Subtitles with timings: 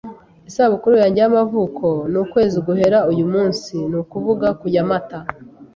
[0.49, 3.73] Isabukuru yanjye y'amavuko ni ukwezi guhera uyu munsi.
[3.89, 5.19] Ni ukuvuga, ku ya Mata.